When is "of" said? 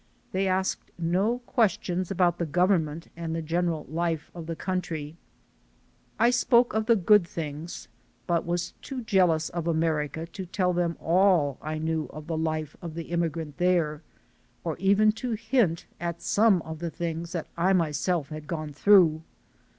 4.33-4.47, 6.73-6.87, 9.49-9.67, 12.11-12.25, 12.81-12.95, 16.63-16.79